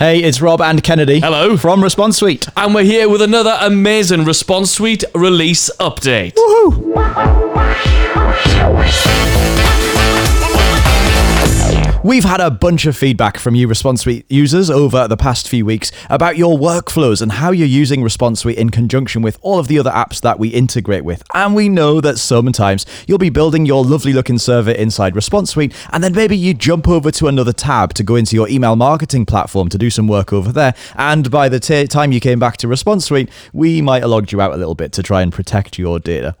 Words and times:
Hey, 0.00 0.22
it's 0.22 0.40
Rob 0.40 0.60
and 0.60 0.80
Kennedy. 0.80 1.18
Hello. 1.18 1.56
From 1.56 1.82
Response 1.82 2.18
Suite. 2.18 2.46
And 2.56 2.72
we're 2.72 2.84
here 2.84 3.08
with 3.08 3.20
another 3.20 3.58
amazing 3.60 4.24
Response 4.24 4.70
Suite 4.70 5.02
release 5.12 5.70
update. 5.80 6.36
We've 12.08 12.24
had 12.24 12.40
a 12.40 12.50
bunch 12.50 12.86
of 12.86 12.96
feedback 12.96 13.36
from 13.36 13.54
you 13.54 13.68
Response 13.68 14.00
Suite 14.00 14.24
users 14.30 14.70
over 14.70 15.06
the 15.06 15.16
past 15.18 15.46
few 15.46 15.66
weeks 15.66 15.92
about 16.08 16.38
your 16.38 16.58
workflows 16.58 17.20
and 17.20 17.30
how 17.30 17.50
you're 17.50 17.66
using 17.66 18.02
Response 18.02 18.40
Suite 18.40 18.56
in 18.56 18.70
conjunction 18.70 19.20
with 19.20 19.38
all 19.42 19.58
of 19.58 19.68
the 19.68 19.78
other 19.78 19.90
apps 19.90 20.22
that 20.22 20.38
we 20.38 20.48
integrate 20.48 21.04
with. 21.04 21.22
And 21.34 21.54
we 21.54 21.68
know 21.68 22.00
that 22.00 22.16
sometimes 22.16 22.86
you'll 23.06 23.18
be 23.18 23.28
building 23.28 23.66
your 23.66 23.84
lovely 23.84 24.14
looking 24.14 24.38
server 24.38 24.70
inside 24.70 25.16
Response 25.16 25.50
Suite, 25.50 25.74
and 25.92 26.02
then 26.02 26.14
maybe 26.14 26.34
you 26.34 26.54
jump 26.54 26.88
over 26.88 27.10
to 27.10 27.28
another 27.28 27.52
tab 27.52 27.92
to 27.92 28.02
go 28.02 28.16
into 28.16 28.34
your 28.34 28.48
email 28.48 28.74
marketing 28.74 29.26
platform 29.26 29.68
to 29.68 29.76
do 29.76 29.90
some 29.90 30.08
work 30.08 30.32
over 30.32 30.50
there. 30.50 30.72
And 30.94 31.30
by 31.30 31.50
the 31.50 31.60
t- 31.60 31.86
time 31.86 32.12
you 32.12 32.20
came 32.20 32.38
back 32.38 32.56
to 32.58 32.68
Response 32.68 33.04
Suite, 33.04 33.28
we 33.52 33.82
might 33.82 34.00
have 34.00 34.08
logged 34.08 34.32
you 34.32 34.40
out 34.40 34.54
a 34.54 34.56
little 34.56 34.74
bit 34.74 34.92
to 34.92 35.02
try 35.02 35.20
and 35.20 35.30
protect 35.30 35.78
your 35.78 35.98
data. 35.98 36.34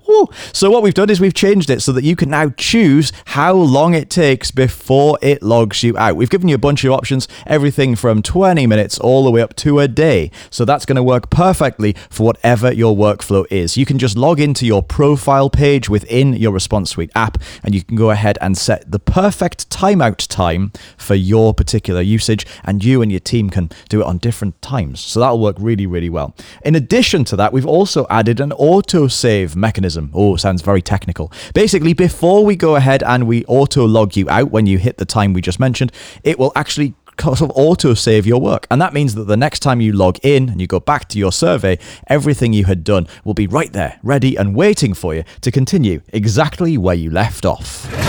So 0.52 0.70
what 0.70 0.82
we've 0.82 0.94
done 0.94 1.10
is 1.10 1.20
we've 1.20 1.34
changed 1.34 1.70
it 1.70 1.82
so 1.82 1.92
that 1.92 2.04
you 2.04 2.16
can 2.16 2.30
now 2.30 2.50
choose 2.50 3.12
how 3.26 3.52
long 3.52 3.94
it 3.94 4.10
takes 4.10 4.50
before 4.50 5.18
it 5.22 5.42
logs 5.42 5.82
you 5.82 5.96
out. 5.96 6.16
We've 6.16 6.30
given 6.30 6.48
you 6.48 6.54
a 6.54 6.58
bunch 6.58 6.84
of 6.84 6.92
options, 6.92 7.28
everything 7.46 7.94
from 7.96 8.22
20 8.22 8.66
minutes 8.66 8.98
all 8.98 9.24
the 9.24 9.30
way 9.30 9.40
up 9.40 9.54
to 9.56 9.78
a 9.80 9.88
day. 9.88 10.30
So 10.50 10.64
that's 10.64 10.86
going 10.86 10.96
to 10.96 11.02
work 11.02 11.30
perfectly 11.30 11.94
for 12.10 12.24
whatever 12.24 12.72
your 12.72 12.96
workflow 12.96 13.46
is. 13.50 13.76
You 13.76 13.86
can 13.86 13.98
just 13.98 14.16
log 14.16 14.40
into 14.40 14.66
your 14.66 14.82
profile 14.82 15.50
page 15.50 15.88
within 15.88 16.32
your 16.34 16.52
Response 16.52 16.90
Suite 16.90 17.10
app 17.14 17.38
and 17.62 17.74
you 17.74 17.82
can 17.82 17.96
go 17.96 18.10
ahead 18.10 18.38
and 18.40 18.56
set 18.56 18.90
the 18.90 18.98
perfect 18.98 19.70
timeout 19.70 20.26
time 20.28 20.72
for 20.96 21.14
your 21.14 21.54
particular 21.54 22.00
usage 22.00 22.46
and 22.64 22.84
you 22.84 23.02
and 23.02 23.10
your 23.10 23.20
team 23.20 23.50
can 23.50 23.70
do 23.88 24.00
it 24.00 24.06
on 24.06 24.18
different 24.18 24.60
times. 24.62 25.00
So 25.00 25.20
that'll 25.20 25.40
work 25.40 25.56
really, 25.58 25.86
really 25.86 26.10
well. 26.10 26.34
In 26.64 26.74
addition 26.74 27.24
to 27.26 27.36
that, 27.36 27.52
we've 27.52 27.66
also 27.66 28.06
added 28.10 28.40
an 28.40 28.50
autosave 28.50 29.54
mechanism. 29.56 30.07
Oh, 30.14 30.36
sounds 30.36 30.62
very 30.62 30.82
technical. 30.82 31.32
Basically, 31.54 31.92
before 31.92 32.44
we 32.44 32.56
go 32.56 32.76
ahead 32.76 33.02
and 33.02 33.26
we 33.26 33.44
auto 33.46 33.86
log 33.86 34.16
you 34.16 34.28
out 34.30 34.50
when 34.50 34.66
you 34.66 34.78
hit 34.78 34.98
the 34.98 35.04
time 35.04 35.32
we 35.32 35.40
just 35.40 35.60
mentioned, 35.60 35.92
it 36.24 36.38
will 36.38 36.52
actually 36.56 36.94
sort 37.20 37.40
of 37.40 37.50
auto 37.54 37.94
save 37.94 38.26
your 38.26 38.40
work. 38.40 38.66
And 38.70 38.80
that 38.80 38.94
means 38.94 39.14
that 39.14 39.24
the 39.24 39.36
next 39.36 39.60
time 39.60 39.80
you 39.80 39.92
log 39.92 40.18
in 40.22 40.48
and 40.48 40.60
you 40.60 40.66
go 40.66 40.80
back 40.80 41.08
to 41.08 41.18
your 41.18 41.32
survey, 41.32 41.78
everything 42.06 42.52
you 42.52 42.64
had 42.64 42.84
done 42.84 43.06
will 43.24 43.34
be 43.34 43.46
right 43.46 43.72
there, 43.72 43.98
ready 44.02 44.36
and 44.36 44.54
waiting 44.54 44.94
for 44.94 45.14
you 45.14 45.24
to 45.40 45.50
continue 45.50 46.00
exactly 46.12 46.78
where 46.78 46.94
you 46.94 47.10
left 47.10 47.44
off. 47.44 48.07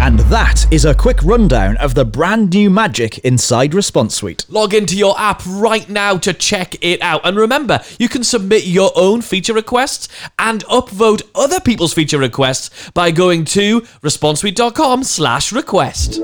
And 0.00 0.18
that 0.20 0.66
is 0.72 0.84
a 0.84 0.94
quick 0.94 1.22
rundown 1.22 1.76
of 1.78 1.94
the 1.94 2.04
brand 2.04 2.50
new 2.50 2.70
magic 2.70 3.18
inside 3.18 3.74
Response 3.74 4.14
Suite. 4.14 4.44
Log 4.48 4.74
into 4.74 4.96
your 4.96 5.18
app 5.18 5.42
right 5.46 5.88
now 5.88 6.16
to 6.18 6.32
check 6.32 6.76
it 6.80 7.00
out. 7.02 7.22
And 7.24 7.36
remember, 7.36 7.80
you 7.98 8.08
can 8.08 8.22
submit 8.22 8.64
your 8.66 8.92
own 8.94 9.22
feature 9.22 9.54
requests 9.54 10.08
and 10.38 10.64
upvote 10.66 11.22
other 11.34 11.60
people's 11.60 11.92
feature 11.92 12.18
requests 12.18 12.90
by 12.90 13.10
going 13.10 13.44
to 13.46 13.80
responsesuite.com 14.02 15.02
slash 15.02 15.52
request. 15.52 16.20